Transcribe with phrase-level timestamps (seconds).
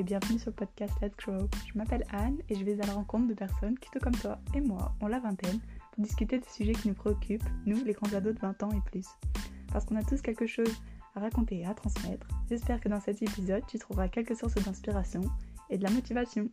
[0.00, 1.46] et bienvenue sur le podcast Let's Grow.
[1.70, 4.38] Je m'appelle Anne et je vais à la rencontre de personnes qui, tout comme toi
[4.54, 5.60] et moi, ont la vingtaine
[5.92, 8.80] pour discuter de sujets qui nous préoccupent, nous, les grands ados de 20 ans et
[8.86, 9.06] plus.
[9.70, 10.74] Parce qu'on a tous quelque chose
[11.14, 15.20] à raconter et à transmettre, j'espère que dans cet épisode, tu trouveras quelques sources d'inspiration
[15.68, 16.48] et de la motivation.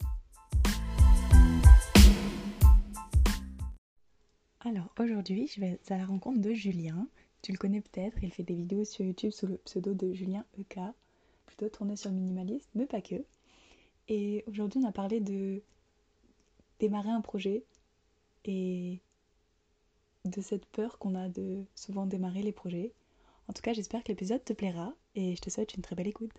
[4.60, 7.08] Alors aujourd'hui, je vais à la rencontre de Julien.
[7.42, 10.44] Tu le connais peut-être, il fait des vidéos sur YouTube sous le pseudo de Julien
[10.60, 10.80] EK,
[11.46, 13.24] plutôt tourné sur le minimalisme, mais pas que.
[14.10, 15.62] Et aujourd'hui, on a parlé de
[16.80, 17.64] démarrer un projet
[18.46, 19.00] et
[20.26, 22.94] de cette peur qu'on a de souvent démarrer les projets.
[23.48, 26.08] En tout cas, j'espère que l'épisode te plaira et je te souhaite une très belle
[26.08, 26.32] écoute.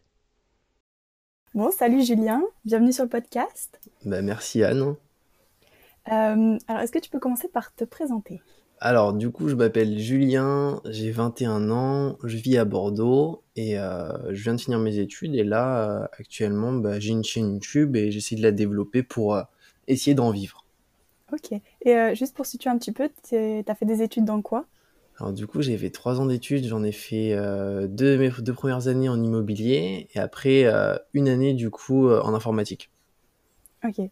[1.54, 3.80] Bon, salut Julien, bienvenue sur le podcast.
[4.04, 4.96] Bah, merci Anne.
[6.12, 8.42] Euh, alors, est-ce que tu peux commencer par te présenter?
[8.80, 14.08] Alors, du coup, je m'appelle Julien, j'ai 21 ans, je vis à Bordeaux et euh,
[14.32, 15.34] je viens de finir mes études.
[15.34, 19.34] Et là, euh, actuellement, bah, j'ai une chaîne YouTube et j'essaie de la développer pour
[19.34, 19.42] euh,
[19.88, 20.64] essayer d'en vivre.
[21.32, 21.58] Ok.
[21.84, 24.64] Et juste pour situer un petit peu, tu as fait des études dans quoi?
[25.18, 26.64] Alors, du coup, j'ai fait trois ans d'études.
[26.64, 27.36] J'en ai fait
[27.88, 30.64] deux, mes deux premières années en immobilier et après
[31.12, 32.90] une année, du coup, en informatique.
[33.84, 34.08] Ok.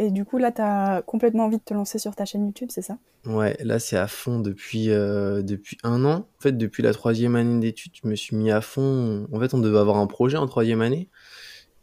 [0.00, 2.70] Et du coup, là, tu as complètement envie de te lancer sur ta chaîne YouTube,
[2.72, 2.96] c'est ça?
[3.26, 6.20] Ouais, là c'est à fond depuis, euh, depuis un an.
[6.20, 9.28] En fait, depuis la troisième année d'études, je me suis mis à fond.
[9.30, 11.10] En fait, on devait avoir un projet en troisième année.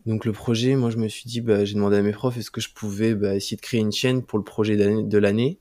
[0.08, 2.50] Donc le projet, moi je me suis dit, bah, j'ai demandé à mes profs est-ce
[2.50, 5.60] que je pouvais bah, essayer de créer une chaîne pour le projet de l'année?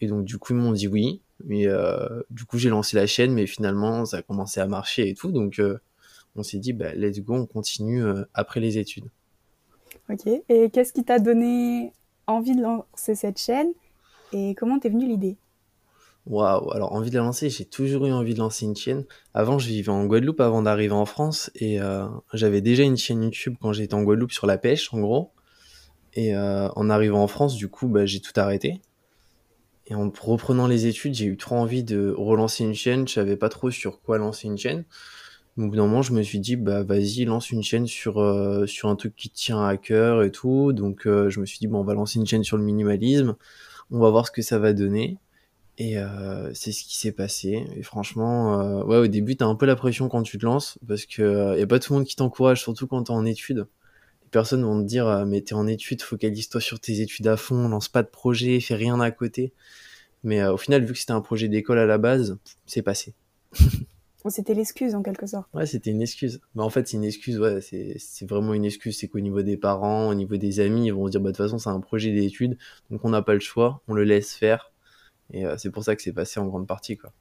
[0.00, 1.22] Et donc du coup ils m'ont dit oui.
[1.46, 5.08] Mais euh, du coup j'ai lancé la chaîne, mais finalement ça a commencé à marcher
[5.08, 5.32] et tout.
[5.32, 5.78] Donc euh,
[6.36, 8.04] on s'est dit, bah, let's go, on continue
[8.34, 9.10] après les études.
[10.10, 10.26] Ok.
[10.48, 11.92] Et qu'est-ce qui t'a donné
[12.26, 13.72] envie de lancer cette chaîne
[14.32, 15.36] et comment t'es venue l'idée?
[16.26, 19.04] Waouh, alors envie de la lancer, j'ai toujours eu envie de lancer une chaîne.
[19.32, 23.22] Avant, je vivais en Guadeloupe avant d'arriver en France et euh, j'avais déjà une chaîne
[23.22, 25.30] YouTube quand j'étais en Guadeloupe sur la pêche, en gros.
[26.12, 28.82] Et euh, en arrivant en France, du coup, bah, j'ai tout arrêté.
[29.86, 33.08] Et en reprenant les études, j'ai eu trop envie de relancer une chaîne.
[33.08, 34.84] Je savais pas trop sur quoi lancer une chaîne.
[35.58, 38.94] Donc, au je me suis dit, bah vas-y, lance une chaîne sur euh, sur un
[38.94, 40.72] truc qui tient à cœur et tout.
[40.72, 43.34] Donc, euh, je me suis dit, bon, on va lancer une chaîne sur le minimalisme.
[43.90, 45.18] On va voir ce que ça va donner.
[45.78, 47.66] Et euh, c'est ce qui s'est passé.
[47.76, 51.06] Et franchement, ouais, au début, t'as un peu la pression quand tu te lances parce
[51.06, 53.66] que y a pas tout le monde qui t'encourage, surtout quand t'es en études.
[54.24, 57.68] Les personnes vont te dire, mais t'es en études, focalise-toi sur tes études à fond,
[57.68, 59.52] lance pas de projet, fais rien à côté.
[60.24, 63.14] Mais au final, vu que c'était un projet d'école à la base, c'est passé.
[64.30, 66.40] C'était l'excuse en quelque sorte Ouais, c'était une excuse.
[66.54, 68.98] Bah, en fait, c'est une excuse, ouais, c'est, c'est vraiment une excuse.
[68.98, 71.36] C'est qu'au niveau des parents, au niveau des amis, ils vont se dire, bah, de
[71.36, 72.58] toute façon, c'est un projet d'études,
[72.90, 74.72] donc on n'a pas le choix, on le laisse faire.
[75.32, 77.12] Et euh, c'est pour ça que c'est passé en grande partie, quoi.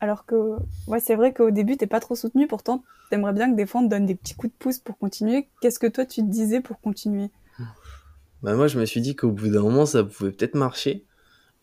[0.00, 0.56] Alors que,
[0.88, 3.82] ouais, c'est vrai qu'au début, t'es pas trop soutenu, pourtant, t'aimerais bien que des fois
[3.82, 5.48] on te donne des petits coups de pouce pour continuer.
[5.60, 7.30] Qu'est-ce que toi tu te disais pour continuer?
[8.42, 11.04] Bah, moi, je me suis dit qu'au bout d'un moment, ça pouvait peut-être marcher.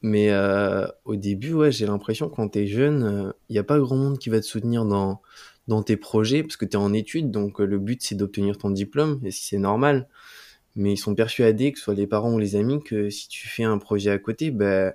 [0.01, 3.97] Mais euh, au début, ouais, j'ai l'impression quand t'es jeune, il n'y a pas grand
[3.97, 5.21] monde qui va te soutenir dans,
[5.69, 8.71] dans tes projets, parce que t'es en études, donc euh, le but, c'est d'obtenir ton
[8.71, 10.09] diplôme, et si c'est normal.
[10.75, 13.47] Mais ils sont persuadés, que ce soit les parents ou les amis, que si tu
[13.47, 14.93] fais un projet à côté, bah,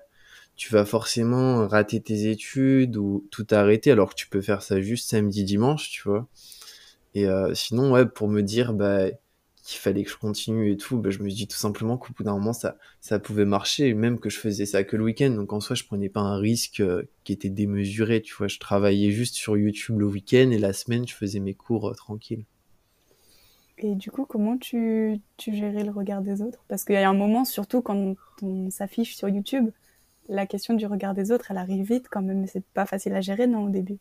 [0.56, 4.80] tu vas forcément rater tes études ou tout arrêter, alors que tu peux faire ça
[4.80, 6.28] juste samedi, dimanche, tu vois.
[7.14, 9.06] Et euh, sinon, ouais, pour me dire bah,
[9.64, 12.22] qu'il fallait que je continue et tout, bah, je me dis tout simplement qu'au bout
[12.22, 12.76] d'un moment, ça,
[13.18, 15.30] pouvait marcher, même que je faisais ça que le week-end.
[15.30, 18.46] Donc en soi, je prenais pas un risque euh, qui était démesuré, tu vois.
[18.46, 21.94] Je travaillais juste sur YouTube le week-end et la semaine, je faisais mes cours euh,
[21.94, 22.44] tranquille.
[23.78, 26.62] Et du coup, comment tu, tu gérais le regard des autres?
[26.68, 29.70] Parce qu'il y a un moment, surtout quand on s'affiche sur YouTube,
[30.28, 33.14] la question du regard des autres, elle arrive vite quand même, mais c'est pas facile
[33.14, 33.98] à gérer, non, au début?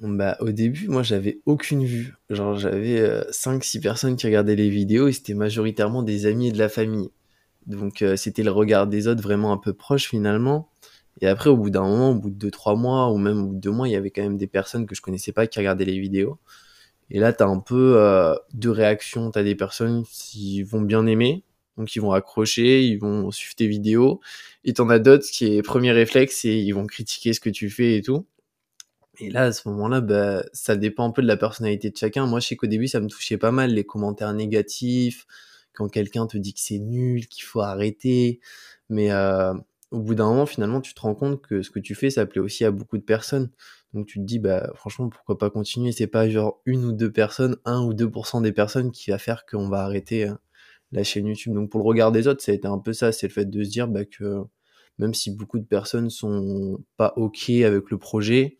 [0.00, 2.14] Bah, au début, moi, j'avais aucune vue.
[2.30, 6.52] Genre, j'avais euh, 5-6 personnes qui regardaient les vidéos et c'était majoritairement des amis et
[6.52, 7.10] de la famille.
[7.66, 10.68] Donc, euh, c'était le regard des autres vraiment un peu proche finalement.
[11.20, 13.54] Et après, au bout d'un moment, au bout de 2-3 mois ou même au bout
[13.54, 15.58] de 2 mois, il y avait quand même des personnes que je connaissais pas qui
[15.58, 16.38] regardaient les vidéos.
[17.10, 19.30] Et là, t'as un peu euh, deux réactions.
[19.30, 21.44] T'as des personnes qui vont bien aimer,
[21.76, 24.20] donc ils vont accrocher, ils vont suivre tes vidéos.
[24.64, 27.70] Et t'en as d'autres qui est premier réflexe, c'est ils vont critiquer ce que tu
[27.70, 28.26] fais et tout.
[29.18, 32.26] Et là, à ce moment-là, bah, ça dépend un peu de la personnalité de chacun.
[32.26, 35.26] Moi, je sais qu'au début, ça me touchait pas mal les commentaires négatifs,
[35.74, 38.40] quand quelqu'un te dit que c'est nul, qu'il faut arrêter.
[38.88, 39.54] Mais euh,
[39.90, 42.26] au bout d'un moment, finalement, tu te rends compte que ce que tu fais, ça
[42.26, 43.50] plaît aussi à beaucoup de personnes.
[43.92, 45.92] Donc tu te dis, bah franchement, pourquoi pas continuer?
[45.92, 49.10] C'est pas genre une ou deux personnes, un ou deux pour cent des personnes qui
[49.10, 50.34] va faire qu'on va arrêter euh,
[50.92, 51.54] la chaîne YouTube.
[51.54, 53.44] Donc pour le regard des autres, ça a été un peu ça, c'est le fait
[53.44, 54.42] de se dire bah, que
[54.98, 58.58] même si beaucoup de personnes sont pas ok avec le projet,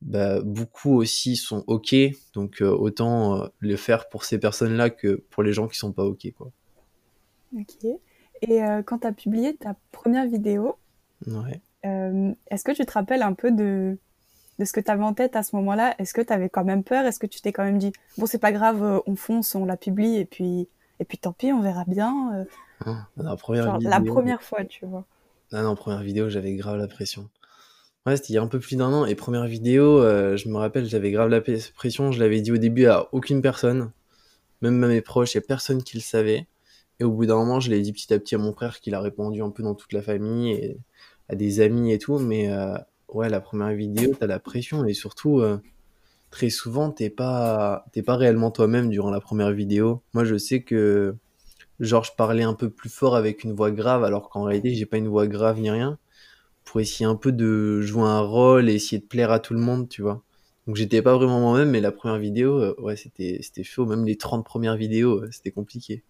[0.00, 1.94] bah, beaucoup aussi sont OK.
[2.34, 6.32] Donc autant le faire pour ces personnes-là que pour les gens qui sont pas OK.
[6.36, 6.50] Quoi.
[7.56, 7.86] Ok.
[8.42, 10.76] Et quand tu as publié ta première vidéo,
[11.26, 11.60] Ouais.
[11.82, 13.98] est-ce que tu te rappelles un peu de,
[14.60, 15.96] de ce que tu avais en tête à ce moment-là?
[15.98, 17.04] Est-ce que tu avais quand même peur?
[17.04, 19.76] Est-ce que tu t'es quand même dit, bon, c'est pas grave, on fonce, on la
[19.76, 20.68] publie et puis,
[21.00, 22.46] et puis tant pis, on verra bien
[22.84, 25.04] ah, la première La première fois, tu vois.
[25.52, 27.28] Ah non, première vidéo, j'avais grave la pression.
[28.06, 29.04] Ouais, c'était il y a un peu plus d'un an.
[29.06, 32.12] Et première vidéo, euh, je me rappelle, j'avais grave la pression.
[32.12, 33.92] Je l'avais dit au début à aucune personne,
[34.62, 36.46] même à mes proches, il n'y a personne qui le savait.
[37.00, 38.90] Et au bout d'un moment, je l'ai dit petit à petit à mon frère, qui
[38.90, 40.78] l'a répandu un peu dans toute la famille et
[41.28, 42.18] à des amis et tout.
[42.18, 42.76] Mais euh,
[43.08, 45.58] ouais, la première vidéo, t'as la pression et surtout, euh,
[46.30, 50.02] très souvent, t'es pas, t'es pas réellement toi-même durant la première vidéo.
[50.14, 51.16] Moi, je sais que
[51.80, 54.86] genre je parlais un peu plus fort avec une voix grave alors qu'en réalité j'ai
[54.86, 55.98] pas une voix grave ni rien
[56.68, 59.58] pour essayer un peu de jouer un rôle et essayer de plaire à tout le
[59.58, 60.22] monde tu vois.
[60.66, 63.86] Donc j'étais pas vraiment moi-même mais la première vidéo euh, ouais c'était c'était chaud.
[63.86, 66.04] Même les 30 premières vidéos euh, c'était compliqué.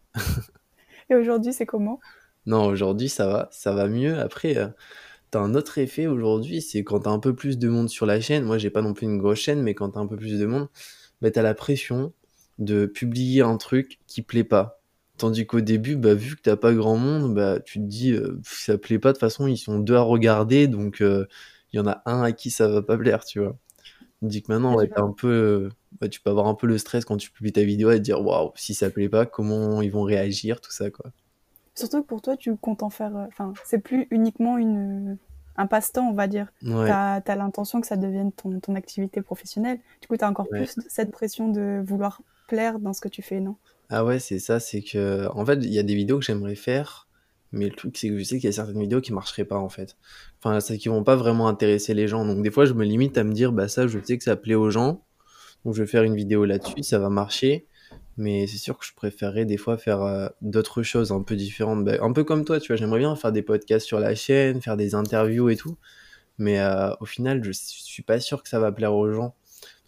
[1.10, 2.00] Et aujourd'hui c'est comment?
[2.44, 4.18] Non aujourd'hui ça va ça va mieux.
[4.18, 4.66] Après euh,
[5.30, 8.20] t'as un autre effet aujourd'hui c'est quand t'as un peu plus de monde sur la
[8.20, 8.42] chaîne.
[8.42, 10.46] Moi j'ai pas non plus une grosse chaîne mais quand t'as un peu plus de
[10.46, 10.68] monde
[11.22, 12.12] bah t'as la pression
[12.58, 14.77] de publier un truc qui plaît pas
[15.18, 18.38] Tandis qu'au début, bah, vu que t'as pas grand monde, bah, tu te dis, euh,
[18.44, 21.26] ça plaît pas, de toute façon, ils sont deux à regarder, donc euh,
[21.72, 23.56] il y en a un à qui ça va pas plaire, tu vois.
[24.20, 25.70] Tandis que maintenant, ouais, un peu,
[26.02, 28.02] euh, tu peux avoir un peu le stress quand tu publies ta vidéo et te
[28.02, 31.10] dire, waouh, si ça plaît pas, comment ils vont réagir, tout ça, quoi.
[31.74, 35.16] Surtout que pour toi, tu comptes en faire, enfin, c'est plus uniquement une,
[35.56, 36.52] un passe-temps, on va dire.
[36.62, 36.86] Ouais.
[36.86, 39.80] Tu as, l'intention que ça devienne ton, ton activité professionnelle.
[40.00, 43.22] Du coup, tu as encore plus cette pression de vouloir plaire dans ce que tu
[43.22, 43.56] fais, non?
[43.90, 46.54] Ah ouais, c'est ça, c'est que en fait, il y a des vidéos que j'aimerais
[46.54, 47.08] faire,
[47.52, 49.58] mais le truc c'est que je sais qu'il y a certaines vidéos qui marcheraient pas
[49.58, 49.96] en fait.
[50.42, 52.24] Enfin, c'est qui vont pas vraiment intéresser les gens.
[52.26, 54.36] Donc des fois, je me limite à me dire bah ça, je sais que ça
[54.36, 55.04] plaît aux gens.
[55.64, 57.66] Donc je vais faire une vidéo là-dessus, ça va marcher.
[58.18, 61.84] Mais c'est sûr que je préférerais des fois faire euh, d'autres choses un peu différentes.
[61.84, 64.60] Bah, un peu comme toi, tu vois, j'aimerais bien faire des podcasts sur la chaîne,
[64.60, 65.78] faire des interviews et tout.
[66.38, 69.34] Mais euh, au final, je suis pas sûr que ça va plaire aux gens.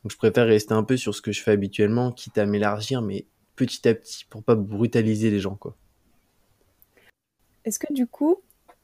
[0.03, 3.03] Donc je préfère rester un peu sur ce que je fais habituellement, quitte à m'élargir,
[3.03, 3.26] mais
[3.67, 5.77] petit à petit pour pas brutaliser les gens quoi.
[7.67, 8.37] Est-ce que du coup,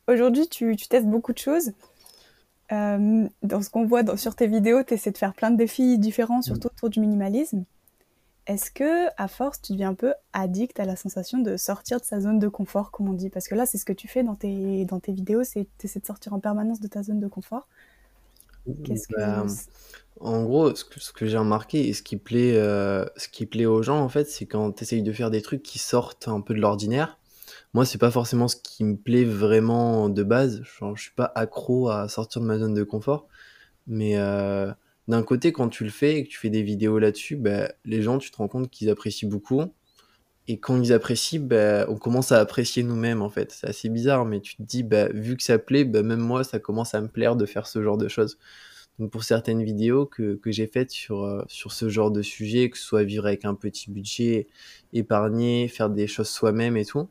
[0.06, 1.72] aujourd'hui tu, tu, testes beaucoup de choses
[2.72, 5.56] euh, Dans ce qu'on voit dans, sur tes vidéos, tu essaies de faire plein de
[5.56, 7.64] défis différents, surtout autour du minimalisme.
[8.46, 12.04] Est-ce que, à force, tu deviens un peu addict à la sensation de sortir de
[12.04, 13.30] sa zone de confort, comme on dit?
[13.30, 15.86] Parce que là, c'est ce que tu fais dans tes, dans tes vidéos, c'est tu
[15.86, 17.66] essaies de sortir en permanence de ta zone de confort.
[18.84, 19.46] Qu'est-ce que bah,
[20.20, 23.44] en gros, ce que, ce que j'ai remarqué et ce qui plaît, euh, ce qui
[23.46, 26.28] plaît aux gens, en fait, c'est quand tu essayes de faire des trucs qui sortent
[26.28, 27.18] un peu de l'ordinaire.
[27.74, 30.62] Moi, c'est pas forcément ce qui me plaît vraiment de base.
[30.62, 33.28] Genre, je suis pas accro à sortir de ma zone de confort.
[33.86, 34.72] Mais euh,
[35.08, 38.00] d'un côté, quand tu le fais et que tu fais des vidéos là-dessus, bah, les
[38.02, 39.62] gens, tu te rends compte qu'ils apprécient beaucoup.
[40.48, 43.52] Et quand ils apprécient, bah, on commence à apprécier nous-mêmes, en fait.
[43.52, 46.44] C'est assez bizarre, mais tu te dis, bah, vu que ça plaît, bah, même moi,
[46.44, 48.38] ça commence à me plaire de faire ce genre de choses.
[48.98, 52.70] Donc pour certaines vidéos que, que j'ai faites sur, euh, sur ce genre de sujet,
[52.70, 54.46] que ce soit vivre avec un petit budget,
[54.92, 57.08] épargner, faire des choses soi-même et tout,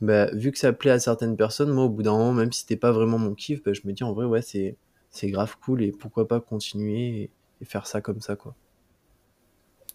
[0.00, 2.60] bah, vu que ça plaît à certaines personnes, moi au bout d'un moment, même si
[2.60, 4.76] c'était pas vraiment mon kiff, bah, je me dis en vrai ouais c'est,
[5.10, 7.30] c'est grave cool et pourquoi pas continuer
[7.60, 8.54] et, faire ça comme ça quoi.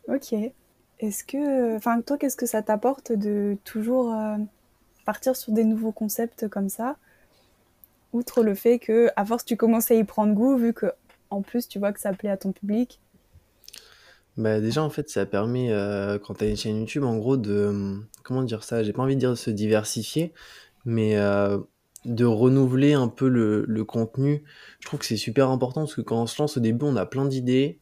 [0.08, 0.34] Ok.
[1.02, 4.38] Est-ce que, enfin toi qu'est-ce que ça t'apporte de toujours euh,
[5.04, 6.96] partir sur des nouveaux concepts comme ça?
[8.14, 10.92] Outre le fait que à force tu commences à y prendre goût, vu que
[11.32, 13.00] en plus, tu vois que ça plaît à ton public?
[14.38, 17.36] Bah déjà en fait ça permet euh, quand tu as une chaîne YouTube en gros
[17.36, 18.84] de comment dire ça?
[18.84, 20.34] J'ai pas envie de dire de se diversifier
[20.86, 21.58] mais euh,
[22.06, 24.44] de renouveler un peu le, le, contenu.
[24.80, 26.96] Je trouve que c'est super important parce que quand on se lance au début on
[26.96, 27.81] a plein d'idées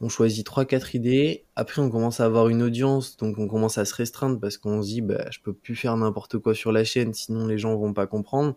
[0.00, 3.78] on choisit trois quatre idées après on commence à avoir une audience donc on commence
[3.78, 6.72] à se restreindre parce qu'on se dit bah je peux plus faire n'importe quoi sur
[6.72, 8.56] la chaîne sinon les gens vont pas comprendre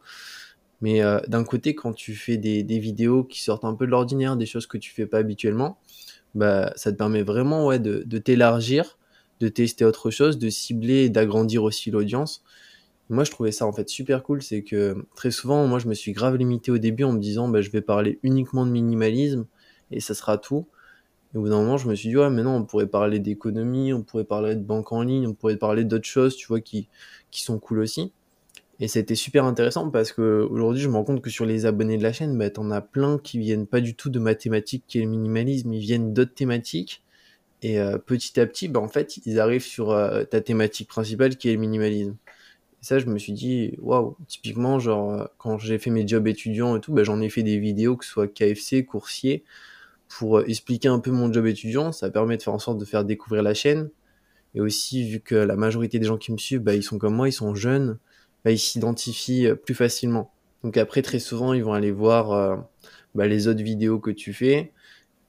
[0.83, 4.35] mais euh, d'un côté, quand tu fais des, vidéos qui sortent un peu de l'ordinaire,
[4.35, 5.77] des choses que tu fais pas habituellement,
[6.35, 8.97] bah, ça te permet vraiment ouais, de, t'élargir,
[9.39, 12.43] de tester autre chose, de cibler d'agrandir aussi l'audience.
[13.09, 15.93] Moi, je trouvais ça en fait super cool, c'est que très souvent, moi, je me
[15.93, 19.45] suis grave limité au début en me disant, bah, je vais parler uniquement de minimalisme
[19.89, 20.67] et ça sera tout.
[21.33, 23.19] Et au bout d'un moment, je me suis dit, ouais, mais non, on pourrait parler
[23.19, 26.61] d'économie, on pourrait parler de banque en ligne, on pourrait parler d'autres choses, tu vois,
[26.61, 26.89] qui,
[27.31, 28.11] qui sont cool aussi.
[28.79, 31.97] Et c'était super intéressant parce que aujourd'hui, je me rends compte que sur les abonnés
[31.97, 34.99] de la chaîne, bah, t'en as plein qui viennent pas du tout de mathématiques qui
[34.99, 37.01] est le minimalisme, ils viennent d'autres thématiques.
[37.61, 41.37] Et euh, petit à petit, bah, en fait, ils arrivent sur euh, ta thématique principale
[41.37, 42.17] qui est le minimalisme.
[42.81, 46.27] Et ça, je me suis dit, waouh, typiquement, genre, euh, quand j'ai fait mes jobs
[46.27, 49.45] étudiants et tout, bah, j'en ai fait des vidéos, que ce soit KFC, coursier,
[50.17, 53.03] pour expliquer un peu mon job étudiant, ça permet de faire en sorte de faire
[53.03, 53.89] découvrir la chaîne.
[54.55, 57.15] Et aussi, vu que la majorité des gens qui me suivent, bah, ils sont comme
[57.15, 57.97] moi, ils sont jeunes,
[58.45, 60.31] bah, ils s'identifient plus facilement.
[60.63, 62.67] Donc après, très souvent, ils vont aller voir
[63.15, 64.71] bah, les autres vidéos que tu fais.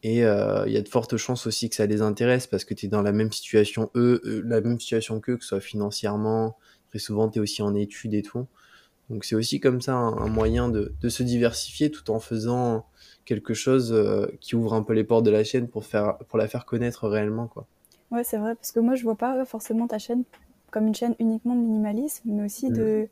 [0.02, 2.86] Et il y a de fortes chances aussi que ça les intéresse parce que tu
[2.86, 6.58] es dans la même situation, eux, la même situation qu'eux, que ce soit financièrement.
[6.90, 8.46] Très souvent, tu es aussi en études et tout.
[9.08, 12.86] Donc c'est aussi comme ça un, moyen de, de, se diversifier tout en faisant
[13.25, 16.38] quelque chose euh, qui ouvre un peu les portes de la chaîne pour, faire, pour
[16.38, 17.47] la faire connaître réellement.
[17.47, 17.66] Quoi.
[18.11, 20.25] Ouais, c'est vrai, parce que moi je vois pas forcément ta chaîne
[20.71, 23.09] comme une chaîne uniquement de minimalisme, mais aussi de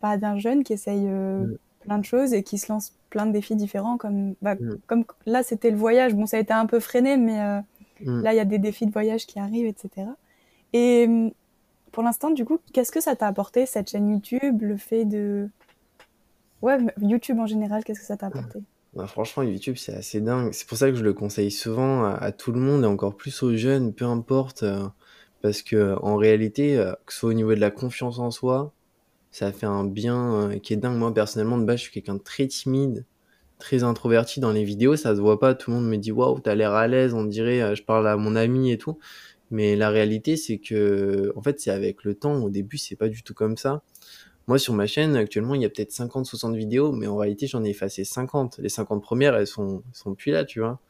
[0.00, 0.20] pas mm.
[0.20, 3.56] d'un jeune qui essaye euh, plein de choses et qui se lance plein de défis
[3.56, 3.96] différents.
[3.96, 4.78] Comme, bah, mm.
[4.86, 7.60] comme là c'était le voyage, bon ça a été un peu freiné, mais euh,
[8.22, 10.08] là il y a des défis de voyage qui arrivent, etc.
[10.74, 11.32] Et
[11.92, 15.48] pour l'instant, du coup, qu'est-ce que ça t'a apporté, cette chaîne YouTube, le fait de...
[16.60, 18.60] Ouais, YouTube en général, qu'est-ce que ça t'a apporté?
[18.94, 20.52] Bah, Franchement, YouTube, c'est assez dingue.
[20.52, 23.42] C'est pour ça que je le conseille souvent à, tout le monde, et encore plus
[23.42, 24.62] aux jeunes, peu importe.
[24.62, 24.86] Euh,
[25.42, 28.72] parce que en réalité, euh, que ce soit au niveau de la confiance en soi,
[29.30, 30.96] ça fait un bien euh, qui est dingue.
[30.96, 33.06] Moi, personnellement, de base, je suis quelqu'un de très timide,
[33.58, 34.96] très introverti dans les vidéos.
[34.96, 35.54] Ça se voit pas.
[35.54, 37.14] Tout le monde me dit Waouh, t'as l'air à l'aise.
[37.14, 38.98] On dirait, je parle à mon ami et tout.
[39.50, 42.42] Mais la réalité, c'est que, en fait, c'est avec le temps.
[42.42, 43.82] Au début, c'est pas du tout comme ça.
[44.48, 47.46] Moi, sur ma chaîne, actuellement, il y a peut-être 50, 60 vidéos, mais en réalité,
[47.46, 48.58] j'en ai effacé 50.
[48.60, 50.80] Les 50 premières, elles sont, sont plus là, tu vois.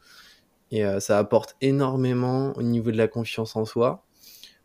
[0.71, 4.05] Et euh, ça apporte énormément au niveau de la confiance en soi.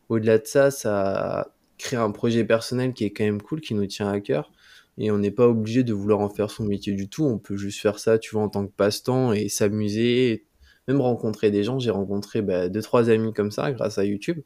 [0.09, 3.87] Au-delà de ça, ça crée un projet personnel qui est quand même cool, qui nous
[3.87, 4.53] tient à cœur.
[4.97, 7.25] Et on n'est pas obligé de vouloir en faire son métier du tout.
[7.25, 10.47] On peut juste faire ça, tu vois, en tant que passe-temps et s'amuser,
[10.87, 11.81] même rencontrer des gens.
[11.81, 14.41] J'ai rencontré bah, deux, trois amis comme ça grâce à YouTube.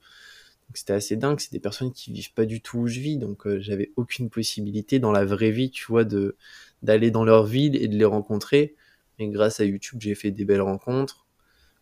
[0.69, 1.41] Donc c'était assez dingue.
[1.41, 3.17] C'est des personnes qui vivent pas du tout où je vis.
[3.17, 6.37] Donc euh, j'avais aucune possibilité dans la vraie vie, tu vois, de
[6.83, 8.75] d'aller dans leur ville et de les rencontrer.
[9.19, 11.27] Et grâce à YouTube, j'ai fait des belles rencontres.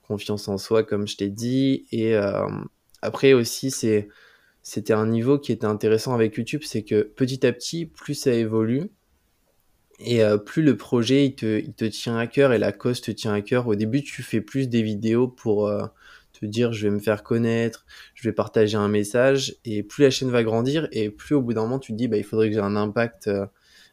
[0.07, 1.87] Confiance en soi, comme je t'ai dit.
[1.91, 2.47] Et euh,
[3.03, 7.87] après aussi, c'était un niveau qui était intéressant avec YouTube, c'est que petit à petit,
[7.87, 8.91] plus ça évolue,
[9.99, 13.01] et euh, plus le projet il te, il te, tient à cœur et la cause
[13.01, 13.67] te tient à cœur.
[13.67, 15.69] Au début, tu fais plus des vidéos pour
[16.41, 19.57] te dire je vais me faire connaître, je vais partager un message.
[19.65, 22.09] Et plus la chaîne va grandir et plus au bout d'un moment tu te dis
[22.09, 23.47] bah, il faudrait que j'ai un impact euh,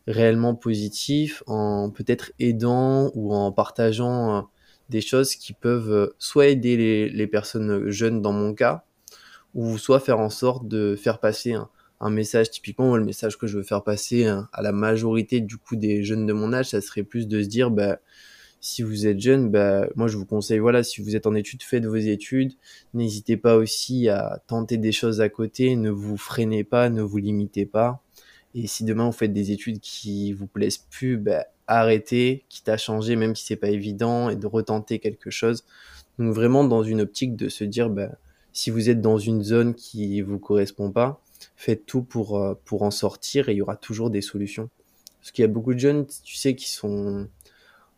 [0.08, 4.50] réellement positif en peut-être aidant ou en partageant
[4.90, 8.84] des choses qui peuvent soit aider les, personnes jeunes dans mon cas
[9.54, 13.58] ou soit faire en sorte de faire passer un, message typiquement le message que je
[13.58, 17.04] veux faire passer à la majorité du coup des jeunes de mon âge ça serait
[17.04, 18.00] plus de se dire bah
[18.64, 21.64] si vous êtes jeune bah moi je vous conseille voilà si vous êtes en études
[21.64, 22.54] faites vos études.
[22.94, 25.76] N'hésitez pas aussi à tenter des choses à côté.
[25.76, 28.02] Ne vous freinez pas ne vous limitez pas.
[28.56, 32.78] Et si demain vous faites des études qui vous plaisent plus bah arrêtez quitte à
[32.78, 35.66] changer même si c'est pas évident et de retenter quelque chose.
[36.18, 38.12] Donc vraiment dans une optique de se dire bah
[38.54, 41.22] si vous êtes dans une zone qui vous correspond pas
[41.58, 44.70] faites tout pour, euh, pour en sortir et il y aura toujours des solutions.
[45.20, 47.28] Parce qu'il y a beaucoup de jeunes, tu sais, qui sont,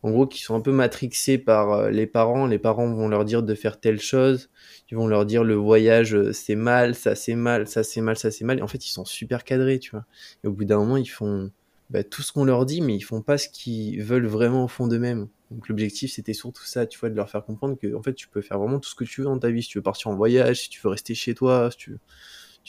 [0.05, 2.45] en gros, qui sont un peu matrixés par euh, les parents.
[2.45, 4.51] Les parents vont leur dire de faire telle chose.
[4.91, 8.15] Ils vont leur dire le voyage, euh, c'est mal, ça c'est mal, ça c'est mal,
[8.15, 8.59] ça c'est mal.
[8.59, 10.05] Et en fait, ils sont super cadrés, tu vois.
[10.43, 11.50] Et au bout d'un moment, ils font
[11.89, 14.67] bah, tout ce qu'on leur dit, mais ils font pas ce qu'ils veulent vraiment au
[14.67, 15.27] fond d'eux-mêmes.
[15.50, 18.27] Donc l'objectif, c'était surtout ça, tu vois, de leur faire comprendre que, en fait, tu
[18.27, 19.63] peux faire vraiment tout ce que tu veux dans ta vie.
[19.63, 21.97] Si tu veux partir en voyage, si tu veux rester chez toi, tu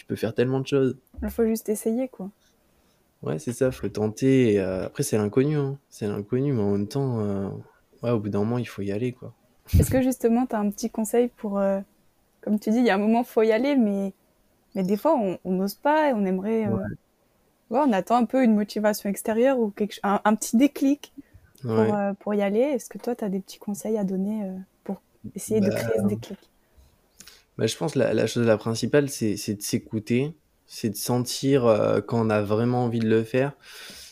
[0.07, 0.97] peux faire tellement de choses.
[1.23, 2.31] Il faut juste essayer, quoi.
[3.23, 4.61] Ouais, c'est ça, faut tenter.
[4.61, 5.79] Euh, après, c'est l'inconnu, hein.
[5.89, 7.49] c'est l'inconnu, mais en même temps, euh,
[8.03, 9.33] ouais, au bout d'un moment, il faut y aller, quoi.
[9.77, 11.81] Est-ce que justement, tu as un petit conseil pour, euh,
[12.43, 14.13] comme tu dis, il y a un moment, il faut y aller, mais,
[14.75, 16.69] mais des fois, on n'ose pas et on aimerait.
[16.69, 16.85] Ouais.
[17.71, 19.99] on attend un peu une motivation extérieure ou quelque...
[20.05, 21.13] un, un petit déclic
[21.63, 22.61] pour, pour y aller.
[22.61, 24.53] Est-ce que toi, tu as des petits conseils à donner
[24.85, 25.03] pour
[25.35, 26.39] essayer de bah, créer ce déclic?
[27.59, 30.33] bah, je pense que la, la chose la principale, c'est de s'écouter,
[30.67, 33.53] c'est de sentir euh, quand on a vraiment envie de le faire,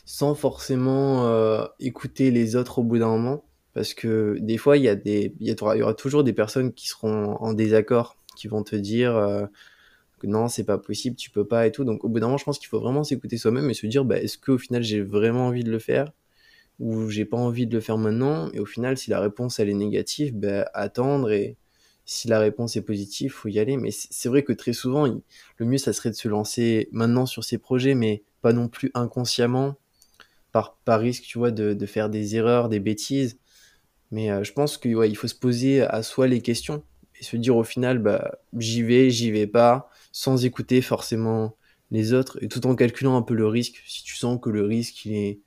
[0.05, 3.45] sans forcément euh, écouter les autres au bout d'un moment.
[3.73, 6.87] Parce que des fois, il y, a des, il y, aura toujours des personnes qui
[6.87, 9.47] seront en désaccord, qui vont te dire euh,
[10.21, 11.85] que non, c'est pas possible, tu peux pas et tout.
[11.85, 14.05] Donc au bout d'un moment, je pense qu'il faut vraiment s'écouter soi-même et se dire,
[14.05, 16.13] bah, est-ce qu'au final, j'ai vraiment envie de le faire
[16.79, 18.49] ou j'ai pas envie de le faire maintenant?
[18.53, 21.57] Et au final, si la réponse, elle est négative, bah, attendre et
[22.05, 23.77] si la réponse est positive, faut y aller.
[23.77, 27.45] Mais c'est vrai que très souvent, le mieux, ça serait de se lancer maintenant sur
[27.45, 29.77] ces projets, mais pas non plus inconsciemment,
[30.53, 33.39] par, par risque, tu vois, de, de faire des erreurs, des bêtises.
[34.11, 36.85] Mais euh, je pense qu'il ouais, il faut se poser à soi les questions
[37.19, 41.57] et se dire au final, bah, j'y vais, j'y vais pas, sans écouter forcément
[41.91, 43.83] les autres, et tout en calculant un peu le risque.
[43.87, 45.41] Si tu sens que le risque, il est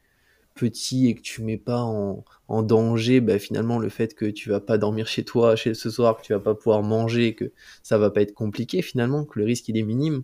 [0.57, 4.49] petit et que tu mets pas en, en danger, bah, finalement, le fait que tu
[4.49, 7.51] vas pas dormir chez toi chez, ce soir, que tu vas pas pouvoir manger, que
[7.83, 10.23] ça va pas être compliqué finalement, que le risque il est minime,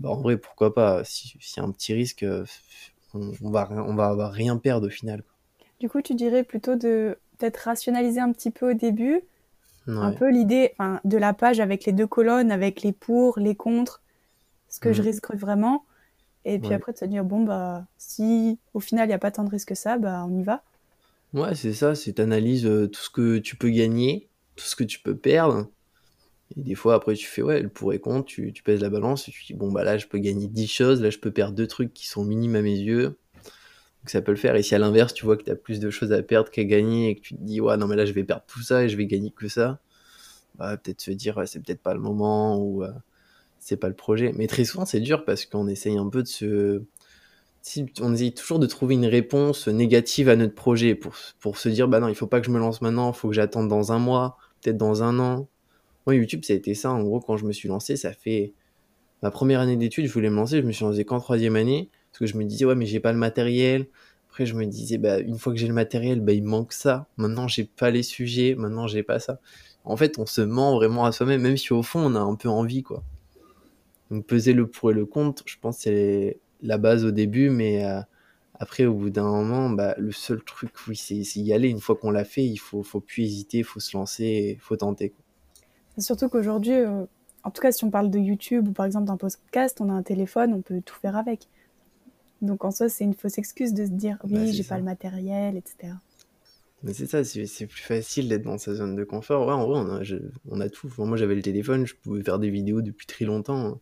[0.00, 1.04] bah, en vrai, pourquoi pas?
[1.04, 2.44] S'il y a un petit risque, euh,
[3.14, 5.22] on, on, va, on va avoir rien perdre au final.
[5.80, 9.22] Du coup, tu dirais plutôt de peut-être rationaliser un petit peu au début,
[9.88, 14.02] un peu l'idée de la page avec les deux colonnes, avec les pour, les contre,
[14.68, 15.08] ce que je mhm.
[15.08, 15.84] risque vraiment.
[16.48, 19.32] Et puis après, de se dire, bon, bah, si au final, il n'y a pas
[19.32, 20.62] tant de risques que ça, bah, on y va.
[21.34, 24.84] Ouais, c'est ça, c'est t'analyses euh, tout ce que tu peux gagner, tout ce que
[24.84, 25.68] tu peux perdre.
[26.56, 28.90] Et des fois, après, tu fais, ouais, le pour et contre, tu, tu pèses la
[28.90, 31.32] balance et tu dis, bon, bah là, je peux gagner 10 choses, là, je peux
[31.32, 33.06] perdre deux trucs qui sont minimes à mes yeux.
[33.06, 34.54] Donc ça peut le faire.
[34.54, 36.62] Et si à l'inverse, tu vois que tu as plus de choses à perdre qu'à
[36.62, 38.84] gagner et que tu te dis, ouais, non, mais là, je vais perdre tout ça
[38.84, 39.80] et je vais gagner que ça,
[40.54, 42.92] bah, peut-être se dire, c'est peut-être pas le moment ou euh,
[43.58, 44.32] c'est pas le projet.
[44.36, 46.82] Mais très souvent, c'est dur parce qu'on essaye un peu de se
[48.00, 51.88] on essaye toujours de trouver une réponse négative à notre projet pour, pour se dire
[51.88, 53.92] bah non il faut pas que je me lance maintenant il faut que j'attende dans
[53.92, 55.48] un mois peut-être dans un an.
[56.06, 56.92] Moi YouTube ça a été ça.
[56.92, 58.52] En gros quand je me suis lancé ça fait
[59.22, 60.60] ma première année d'études je voulais me lancer.
[60.60, 63.00] Je me suis lancé qu'en troisième année parce que je me disais ouais mais j'ai
[63.00, 63.86] pas le matériel.
[64.30, 67.08] Après je me disais bah une fois que j'ai le matériel bah il manque ça.
[67.16, 68.54] Maintenant j'ai pas les sujets.
[68.54, 69.40] Maintenant j'ai pas ça.
[69.84, 72.36] En fait on se ment vraiment à soi-même même si au fond on a un
[72.36, 73.02] peu envie quoi
[74.10, 77.84] donc peser le pour et le contre je pense c'est la base au début, mais
[77.84, 78.00] euh,
[78.58, 81.68] après, au bout d'un moment, bah, le seul truc, oui, c'est y aller.
[81.68, 84.60] Une fois qu'on l'a fait, il faut, faut plus hésiter, il faut se lancer, il
[84.60, 85.12] faut tenter.
[85.98, 87.04] Surtout qu'aujourd'hui, euh,
[87.44, 89.92] en tout cas, si on parle de YouTube ou par exemple d'un podcast, on a
[89.92, 91.48] un téléphone, on peut tout faire avec.
[92.42, 94.84] Donc en soi, c'est une fausse excuse de se dire oui, bah, j'ai pas le
[94.84, 95.94] matériel, etc.
[96.82, 99.46] Mais c'est ça, c'est plus facile d'être dans sa zone de confort.
[99.46, 100.02] Ouais, en vrai, on a,
[100.50, 100.90] on a tout.
[100.98, 103.80] Moi, j'avais le téléphone, je pouvais faire des vidéos depuis très longtemps.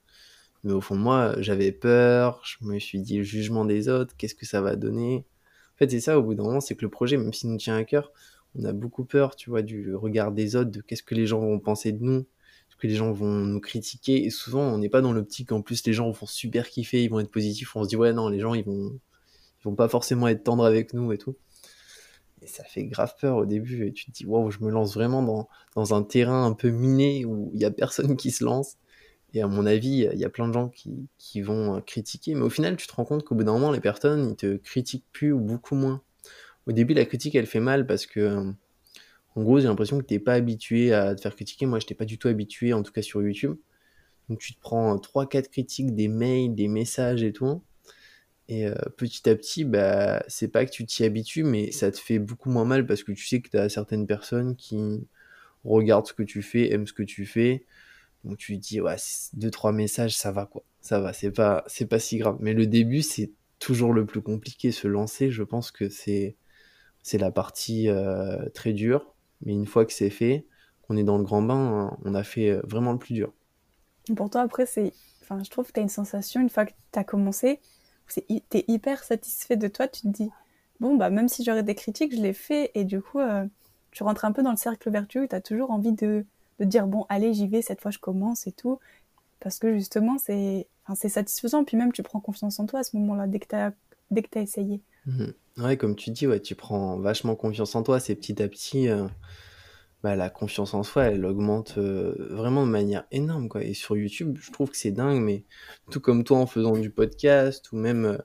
[0.64, 4.34] Mais au fond moi, j'avais peur, je me suis dit le jugement des autres, qu'est-ce
[4.34, 5.26] que ça va donner?
[5.74, 7.58] En fait, c'est ça, au bout d'un moment, c'est que le projet, même s'il nous
[7.58, 8.12] tient à cœur,
[8.54, 11.40] on a beaucoup peur, tu vois, du regard des autres, de qu'est-ce que les gens
[11.40, 12.26] vont penser de nous,
[12.70, 14.24] ce que les gens vont nous critiquer.
[14.24, 17.10] Et souvent, on n'est pas dans l'optique, en plus, les gens vont super kiffer, ils
[17.10, 18.98] vont être positifs, on se dit, ouais, non, les gens, ils vont,
[19.64, 21.36] vont pas forcément être tendres avec nous et tout.
[22.40, 24.94] Et ça fait grave peur au début, et tu te dis, waouh, je me lance
[24.94, 28.44] vraiment dans, dans un terrain un peu miné où il y a personne qui se
[28.44, 28.76] lance
[29.34, 32.42] et à mon avis, il y a plein de gens qui, vont euh, critiquer, mais
[32.42, 35.06] au final, tu te rends compte qu'au bout d'un moment, les personnes, ils te critiquent
[35.12, 36.02] plus ou beaucoup moins.
[36.66, 38.52] Au début, la critique, elle fait mal parce que, euh,
[39.34, 41.66] en gros, j'ai l'impression que t'es pas habitué à te faire critiquer.
[41.66, 43.56] Moi, je n'étais pas du tout habitué, en tout cas sur YouTube.
[44.28, 47.60] Donc, tu te prends 3-4 critiques, des mails, des messages et tout.
[48.48, 51.98] Et euh, petit à petit, bah, c'est pas que tu t'y habitues, mais ça te
[51.98, 54.78] fait beaucoup moins mal parce que tu sais que tu as certaines personnes qui
[55.64, 57.64] regardent ce que tu fais, aiment ce que tu fais,
[58.24, 58.96] donc tu dis, ouais,
[59.34, 60.64] deux, trois messages, ça va quoi.
[60.80, 62.36] Ça va, c'est pas, c'est pas si grave.
[62.40, 64.72] Mais le début, c'est toujours le plus compliqué.
[64.72, 66.36] Se lancer, je pense que c'est,
[67.02, 69.14] c'est la partie euh, très dure.
[69.44, 70.46] Mais une fois que c'est fait,
[70.82, 73.32] qu'on est dans le grand bain, hein, on a fait euh, vraiment le plus dur.
[74.16, 76.72] Pour toi, après, c'est, enfin, je trouve que tu as une sensation, une fois que
[76.92, 77.60] tu as commencé,
[78.08, 79.88] tu es hyper satisfait de toi.
[79.88, 80.30] Tu te dis,
[80.80, 82.70] bon, bah, même si j'aurais des critiques, je l'ai fait.
[82.74, 83.46] Et du coup, euh,
[83.90, 85.26] tu rentres un peu dans le cercle vertueux.
[85.28, 86.24] Tu as toujours envie de,
[86.58, 88.78] de dire bon allez j'y vais cette fois je commence et tout.
[89.40, 91.64] Parce que justement c'est enfin, satisfaisant.
[91.64, 94.80] Puis même tu prends confiance en toi à ce moment-là dès que tu as essayé.
[95.06, 95.26] Mmh.
[95.58, 98.00] ouais comme tu dis ouais tu prends vachement confiance en toi.
[98.00, 99.06] C'est petit à petit euh,
[100.02, 103.62] bah, la confiance en soi elle augmente euh, vraiment de manière énorme quoi.
[103.62, 105.44] Et sur YouTube je trouve que c'est dingue mais
[105.90, 108.18] tout comme toi en faisant du podcast ou même euh,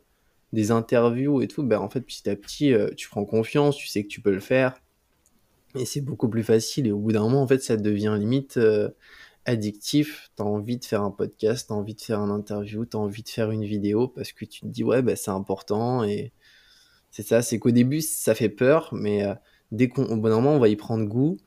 [0.53, 4.01] des interviews et tout bah en fait petit à petit tu prends confiance tu sais
[4.01, 4.81] que tu peux le faire
[5.75, 6.87] et c'est beaucoup plus facile.
[6.87, 8.89] Et au bout d'un moment, en fait, ça devient limite euh,
[9.45, 10.31] addictif.
[10.35, 13.29] T'as envie de faire un podcast, t'as envie de faire un interview, t'as envie de
[13.29, 16.03] faire une vidéo parce que tu te dis, ouais, bah, c'est important.
[16.03, 16.33] Et
[17.11, 19.33] c'est ça, c'est qu'au début, ça fait peur, mais euh,
[19.71, 21.37] dès au bout d'un moment, on va y prendre goût.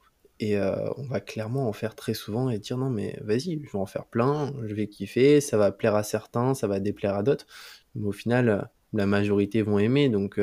[0.40, 3.70] Et euh, on va clairement en faire très souvent et dire non mais vas-y, je
[3.70, 7.14] vais en faire plein, je vais kiffer, ça va plaire à certains, ça va déplaire
[7.14, 7.46] à d'autres.
[7.94, 10.40] Mais au final, la majorité vont aimer, donc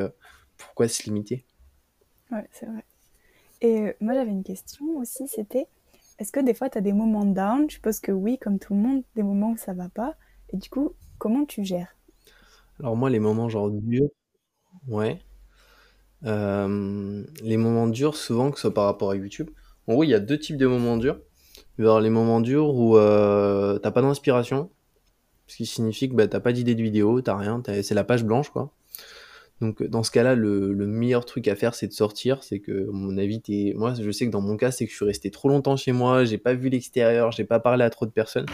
[0.57, 1.45] pourquoi se limiter?
[2.31, 2.85] Ouais, c'est vrai.
[3.61, 5.67] Et euh, moi, j'avais une question aussi, c'était
[6.19, 7.69] est-ce que des fois, tu as des moments down?
[7.69, 10.15] Je suppose que oui, comme tout le monde, des moments où ça va pas?
[10.49, 11.95] Et du coup, comment tu gères?
[12.79, 14.09] Alors moi, les moments genre durs,
[14.87, 15.19] ouais.
[16.25, 19.49] Euh, les moments durs, souvent, que ce soit par rapport à YouTube.
[19.87, 21.19] En gros, il y a deux types de moments durs.
[21.77, 24.69] Avoir les moments durs où euh, t'as pas d'inspiration,
[25.47, 28.25] ce qui signifie que bah, t'as pas d'idée de vidéo, t'as rien, c'est la page
[28.25, 28.73] blanche, quoi.
[29.61, 32.43] Donc dans ce cas-là, le, meilleur truc à faire, c'est de sortir.
[32.43, 33.73] C'est que, mon avis, es...
[33.75, 35.91] moi, je sais que dans mon cas, c'est que je suis resté trop longtemps chez
[35.91, 38.45] moi, j'ai pas vu l'extérieur, j'ai pas parlé à trop de personnes.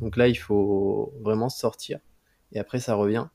[0.00, 1.98] Donc là, il faut vraiment sortir.
[2.52, 3.26] Et après, ça revient.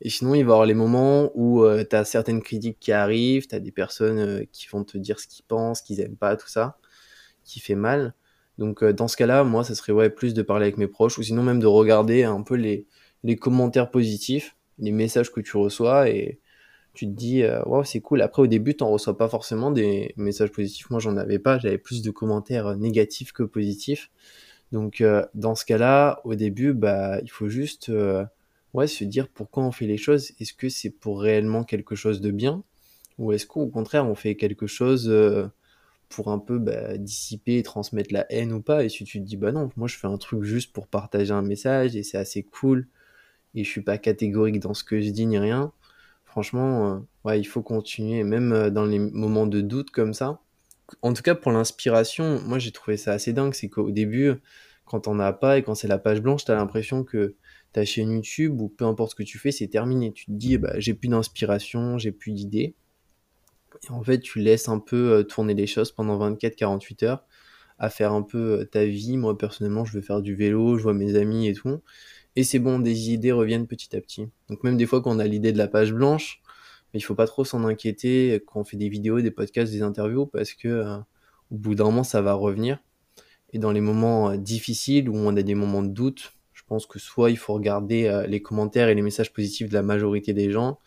[0.00, 2.92] Et sinon, il va y avoir les moments où euh, tu as certaines critiques qui
[2.92, 6.16] arrivent, tu as des personnes euh, qui vont te dire ce qu'ils pensent, qu'ils aiment
[6.16, 6.78] pas, tout ça,
[7.44, 8.14] qui fait mal.
[8.58, 11.18] Donc euh, dans ce cas-là, moi, ça serait ouais, plus de parler avec mes proches,
[11.18, 12.86] ou sinon même de regarder un peu les,
[13.24, 16.38] les commentaires positifs, les messages que tu reçois, et
[16.98, 18.22] tu te dis, waouh, c'est cool.
[18.22, 20.90] Après, au début, tu n'en reçois pas forcément des messages positifs.
[20.90, 24.10] Moi, j'en avais pas, j'avais plus de commentaires négatifs que positifs.
[24.72, 25.02] Donc
[25.34, 27.90] dans ce cas-là, au début, bah, il faut juste
[28.74, 30.32] ouais, se dire pourquoi on fait les choses.
[30.40, 32.62] Est-ce que c'est pour réellement quelque chose de bien?
[33.18, 35.48] Ou est-ce qu'au contraire on fait quelque chose euh,
[36.08, 38.84] pour un peu bah, dissiper et transmettre la haine ou pas?
[38.84, 41.32] Et si tu te dis bah non, moi je fais un truc juste pour partager
[41.32, 42.86] un message et c'est assez cool
[43.54, 45.72] et je suis pas catégorique dans ce que je dis ni rien.
[46.28, 50.40] Franchement, euh, ouais, il faut continuer, même euh, dans les moments de doute comme ça.
[51.00, 53.54] En tout cas, pour l'inspiration, moi j'ai trouvé ça assez dingue.
[53.54, 54.34] C'est qu'au début,
[54.84, 57.34] quand on n'a pas et quand c'est la page blanche, tu as l'impression que
[57.72, 60.12] ta chaîne YouTube ou peu importe ce que tu fais, c'est terminé.
[60.12, 62.74] Tu te dis, bah, j'ai plus d'inspiration, j'ai plus d'idées.
[63.88, 67.24] Et en fait, tu laisses un peu euh, tourner les choses pendant 24-48 heures
[67.78, 69.16] à faire un peu ta vie.
[69.16, 71.80] Moi, personnellement, je veux faire du vélo, je vois mes amis et tout.
[72.38, 74.28] Et c'est bon, des idées reviennent petit à petit.
[74.48, 76.40] Donc même des fois qu'on a l'idée de la page blanche,
[76.94, 80.26] il faut pas trop s'en inquiéter quand on fait des vidéos, des podcasts, des interviews,
[80.26, 80.98] parce que euh,
[81.50, 82.78] au bout d'un moment, ça va revenir.
[83.52, 87.00] Et dans les moments difficiles où on a des moments de doute, je pense que
[87.00, 90.52] soit il faut regarder euh, les commentaires et les messages positifs de la majorité des
[90.52, 90.78] gens,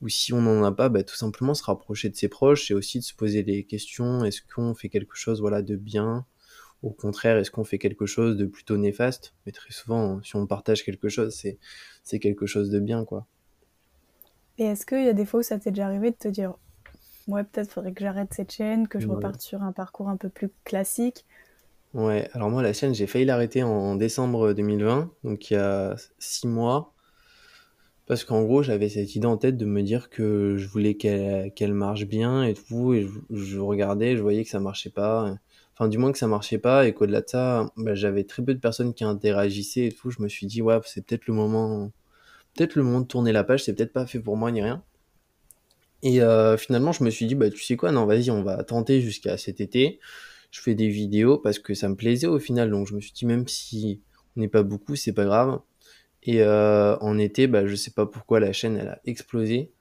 [0.00, 2.74] ou si on n'en a pas, bah, tout simplement se rapprocher de ses proches et
[2.74, 4.24] aussi de se poser des questions.
[4.24, 6.24] Est-ce qu'on fait quelque chose voilà, de bien?
[6.84, 9.34] Au contraire, est-ce qu'on fait quelque chose de plutôt néfaste?
[9.44, 11.58] Mais très souvent, si on partage quelque chose, c'est,
[12.04, 13.04] c'est quelque chose de bien.
[13.04, 13.26] quoi.
[14.58, 16.54] Et est-ce qu'il y a des fois où ça t'est déjà arrivé de te dire
[17.28, 20.28] Ouais, peut-être faudrait que j'arrête cette chaîne, que je reparte sur un parcours un peu
[20.28, 21.24] plus classique?
[21.94, 25.96] Ouais, alors moi, la chaîne, j'ai failli l'arrêter en décembre 2020, donc il y a
[26.18, 26.92] six mois,
[28.06, 31.74] parce qu'en gros, j'avais cette idée en tête de me dire que je voulais qu'elle
[31.74, 35.34] marche bien et tout, et je, regardais, je voyais que ça marchait pas,
[35.74, 38.54] enfin, du moins que ça marchait pas, et qu'au-delà de ça, bah, j'avais très peu
[38.54, 41.90] de personnes qui interagissaient et tout, je me suis dit, ouais, c'est peut-être le moment,
[42.56, 44.82] peut-être le moment de tourner la page, c'est peut-être pas fait pour moi ni rien.
[46.02, 48.62] Et euh, finalement, je me suis dit, bah, tu sais quoi, non, vas-y, on va
[48.64, 50.00] tenter jusqu'à cet été
[50.54, 52.70] je fais des vidéos parce que ça me plaisait au final.
[52.70, 54.00] Donc je me suis dit, même si
[54.36, 55.60] on n'est pas beaucoup, c'est pas grave.
[56.22, 59.72] Et euh, en été, bah, je sais pas pourquoi la chaîne elle a explosé.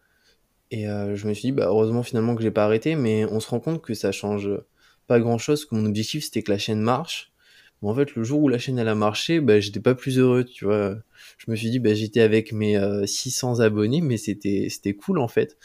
[0.71, 3.39] Et euh, je me suis dit, bah, heureusement finalement que j'ai pas arrêté, mais on
[3.39, 4.49] se rend compte que ça change
[5.07, 5.65] pas grand chose.
[5.65, 7.31] Que mon objectif c'était que la chaîne marche.
[7.81, 10.17] Mais en fait, le jour où la chaîne elle a marché, bah, j'étais pas plus
[10.17, 10.95] heureux, tu vois.
[11.37, 15.19] Je me suis dit, bah, j'étais avec mes 600 euh, abonnés, mais c'était c'était cool
[15.19, 15.57] en fait.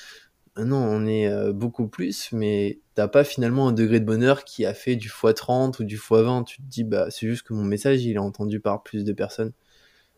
[0.59, 4.67] Maintenant, on est euh, beaucoup plus, mais t'as pas finalement un degré de bonheur qui
[4.67, 6.45] a fait du x30 ou du x20.
[6.47, 9.13] Tu te dis, bah, c'est juste que mon message, il est entendu par plus de
[9.13, 9.53] personnes.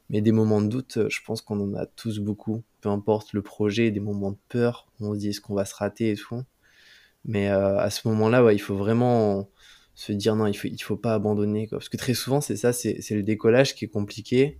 [0.09, 2.62] Mais des moments de doute, euh, je pense qu'on en a tous beaucoup.
[2.80, 5.74] Peu importe le projet, des moments de peur, on se dit, est-ce qu'on va se
[5.74, 6.42] rater et tout.
[7.24, 9.50] Mais euh, à ce moment-là, ouais, il faut vraiment
[9.94, 11.66] se dire, non, il faut, il faut pas abandonner.
[11.68, 11.78] Quoi.
[11.78, 14.59] Parce que très souvent, c'est ça, c'est le décollage qui est compliqué.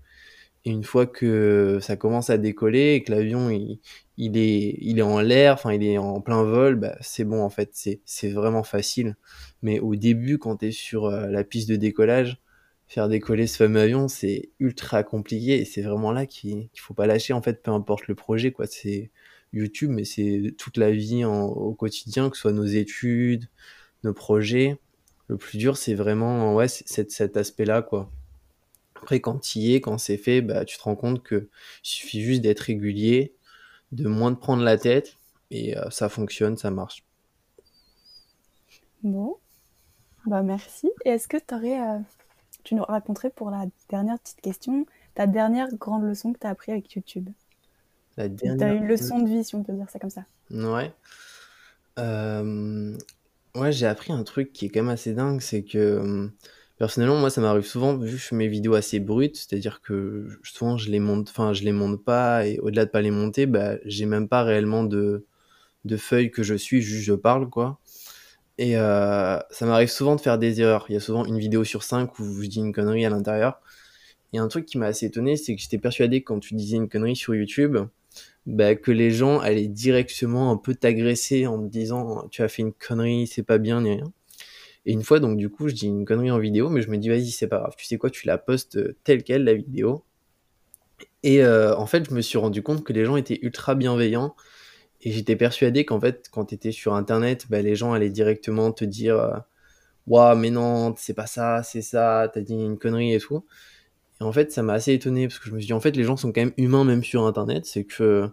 [0.65, 3.81] Et une fois que ça commence à décoller et que l'avion il,
[4.19, 7.43] il, est, il est en l'air, enfin il est en plein vol, bah, c'est bon
[7.43, 9.17] en fait, c'est, vraiment facile.
[9.63, 12.39] Mais au début, quand tu es sur euh, la piste de décollage,
[12.89, 16.95] faire décoller ce fameux avion, c'est ultra compliqué et c'est vraiment là qu'il, qu'il faut
[16.95, 18.67] pas lâcher en fait, peu importe le projet quoi.
[18.67, 19.11] C'est
[19.53, 23.49] YouTube, mais c'est toute la vie au quotidien, que ce soit nos études,
[24.05, 24.79] nos projets.
[25.29, 28.11] Le plus dur, c'est vraiment ouais, c'est, cet aspect-là quoi.
[28.97, 31.49] Après, quand y es, quand c'est fait, bah, tu te rends compte que
[31.83, 33.35] suffit juste d'être régulier,
[33.93, 35.17] de moins de prendre la tête,
[35.51, 37.05] et euh, ça fonctionne, ça marche.
[39.03, 39.37] Bon,
[40.27, 40.91] bah merci.
[41.07, 41.99] Et est-ce que aurais, euh,
[42.63, 44.85] tu nous raconterais pour la dernière petite question,
[45.15, 47.31] ta dernière grande leçon que tu as appris avec YouTube?
[48.17, 48.59] La dernière...
[48.59, 50.25] Tu as une leçon de vie, si on peut dire ça comme ça.
[50.51, 50.93] Ouais.
[51.99, 52.97] Euh,
[53.55, 56.31] ouais, j'ai appris un truc qui est quand même assez dingue, c'est que
[56.81, 60.29] Personnellement, moi, ça m'arrive souvent, vu que je fais mes vidéos assez brutes, c'est-à-dire que
[60.43, 63.45] souvent je les monte, enfin, je les monte pas, et au-delà de pas les monter,
[63.45, 65.27] bah, j'ai même pas réellement de,
[65.85, 67.79] de feuilles que je suis, juste je parle, quoi.
[68.57, 70.87] Et euh, ça m'arrive souvent de faire des erreurs.
[70.89, 73.61] Il y a souvent une vidéo sur cinq où je dis une connerie à l'intérieur.
[74.33, 76.79] Et un truc qui m'a assez étonné, c'est que j'étais persuadé que quand tu disais
[76.79, 77.77] une connerie sur YouTube,
[78.51, 82.63] bah, que les gens allaient directement un peu t'agresser en te disant tu as fait
[82.63, 84.13] une connerie, c'est pas bien, ni rien.
[84.87, 86.97] Et une fois, donc, du coup, je dis une connerie en vidéo, mais je me
[86.97, 87.75] dis, vas-y, c'est pas grave.
[87.77, 90.05] Tu sais quoi, tu la postes telle qu'elle, la vidéo.
[91.23, 94.35] Et euh, en fait, je me suis rendu compte que les gens étaient ultra bienveillants.
[95.03, 98.73] Et j'étais persuadé qu'en fait, quand tu étais sur Internet, bah, les gens allaient directement
[98.73, 99.39] te dire, euh,
[100.07, 103.45] waouh, mais non, c'est pas ça, c'est ça, t'as dit une connerie et tout.
[104.21, 105.97] Et en fait, ça m'a assez étonné parce que je me suis dit, en fait,
[105.97, 107.65] les gens sont quand même humains même sur Internet.
[107.67, 108.31] C'est que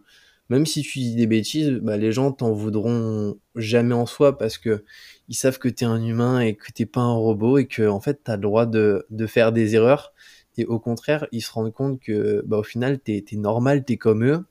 [0.50, 4.58] même si tu dis des bêtises, bah, les gens t'en voudront jamais en soi parce
[4.58, 4.84] que
[5.30, 8.00] ils savent que t'es un humain et que t'es pas un robot et que en
[8.00, 10.14] fait t'as le droit de, faire des erreurs.
[10.58, 13.98] Et au contraire, ils se rendent compte que bah, au final t'es es normal, t'es
[13.98, 14.46] comme eux.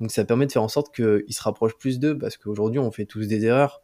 [0.00, 2.90] Donc ça permet de faire en sorte qu'ils se rapprochent plus d'eux parce qu'aujourd'hui on
[2.90, 3.82] fait tous des erreurs.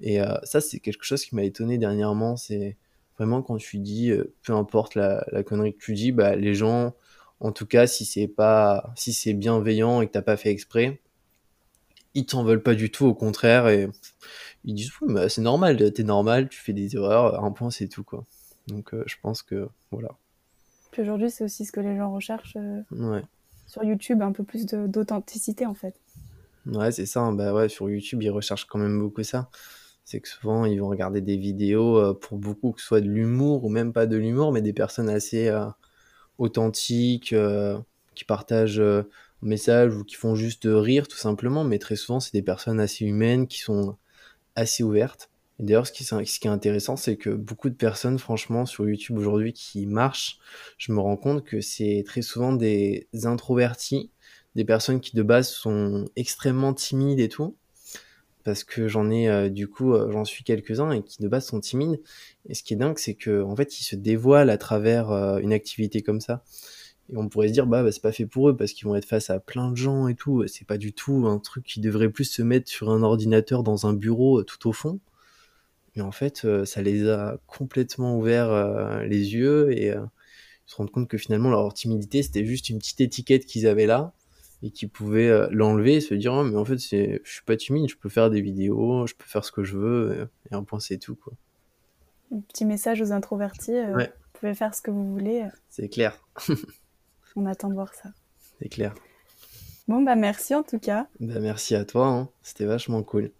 [0.00, 2.36] Et euh, ça c'est quelque chose qui m'a étonné dernièrement.
[2.36, 2.76] C'est
[3.20, 6.54] vraiment quand tu dis, euh, peu importe la, la, connerie que tu dis, bah, les
[6.54, 6.94] gens,
[7.40, 11.02] en tout cas, si c'est pas, si c'est bienveillant et que t'as pas fait exprès,
[12.14, 13.90] ils t'en veulent pas du tout, au contraire, et
[14.64, 17.88] ils disent, oui, bah, c'est normal, t'es normal, tu fais des erreurs, un point, c'est
[17.88, 18.24] tout, quoi.
[18.68, 20.16] Donc, euh, je pense que, voilà.
[20.90, 23.22] Puis aujourd'hui, c'est aussi ce que les gens recherchent euh, ouais.
[23.66, 25.94] sur YouTube, un peu plus d'authenticité, en fait.
[26.64, 27.32] Ouais, c'est ça, hein.
[27.32, 29.50] bah ouais, sur YouTube, ils recherchent quand même beaucoup ça
[30.04, 33.08] c'est que souvent ils vont regarder des vidéos euh, pour beaucoup que ce soit de
[33.08, 35.66] l'humour ou même pas de l'humour, mais des personnes assez euh,
[36.38, 37.78] authentiques euh,
[38.14, 39.04] qui partagent un
[39.42, 41.64] message ou qui font juste rire tout simplement.
[41.64, 43.96] Mais très souvent, c'est des personnes assez humaines qui sont
[44.56, 45.30] assez ouvertes.
[45.58, 48.88] Et d'ailleurs, ce qui, ce qui est intéressant, c'est que beaucoup de personnes, franchement, sur
[48.88, 50.38] YouTube aujourd'hui qui marchent,
[50.78, 54.10] je me rends compte que c'est très souvent des introvertis,
[54.54, 57.56] des personnes qui de base sont extrêmement timides et tout,
[58.44, 61.46] parce que j'en ai euh, du coup euh, j'en suis quelques-uns et qui de base
[61.46, 62.00] sont timides.
[62.48, 65.38] Et ce qui est dingue c'est que en fait ils se dévoilent à travers euh,
[65.38, 66.42] une activité comme ça.
[67.12, 68.94] Et on pourrait se dire bah, bah c'est pas fait pour eux parce qu'ils vont
[68.96, 70.46] être face à plein de gens et tout.
[70.46, 73.86] C'est pas du tout un truc qui devrait plus se mettre sur un ordinateur dans
[73.86, 75.00] un bureau tout au fond.
[75.96, 80.00] Mais en fait ça les a complètement ouverts les yeux et ils
[80.66, 84.14] se rendent compte que finalement leur timidité c'était juste une petite étiquette qu'ils avaient là
[84.62, 87.44] et qui pouvait euh, l'enlever et se dire oh, mais en fait c'est je suis
[87.44, 90.54] pas timide je peux faire des vidéos je peux faire ce que je veux et
[90.54, 91.32] un point c'est tout quoi.
[92.32, 96.18] Un petit message aux introvertis euh, vous pouvez faire ce que vous voulez c'est clair.
[97.36, 98.10] On attend de voir ça.
[98.58, 98.92] C'est clair.
[99.86, 101.06] Bon bah merci en tout cas.
[101.20, 102.28] Bah merci à toi hein.
[102.42, 103.30] c'était vachement cool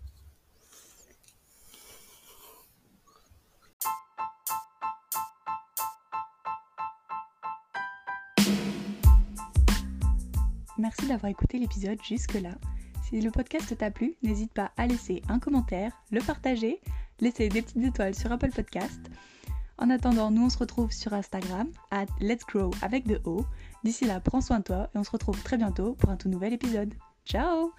[10.80, 12.52] Merci d'avoir écouté l'épisode jusque-là.
[13.04, 16.80] Si le podcast t'a plu, n'hésite pas à laisser un commentaire, le partager,
[17.20, 18.98] laisser des petites étoiles sur Apple Podcast.
[19.76, 23.44] En attendant, nous on se retrouve sur Instagram, at Let's Grow avec de O.
[23.84, 26.30] D'ici là, prends soin de toi et on se retrouve très bientôt pour un tout
[26.30, 26.94] nouvel épisode.
[27.26, 27.72] Ciao